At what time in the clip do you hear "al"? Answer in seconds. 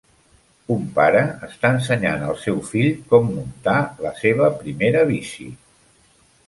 2.29-2.39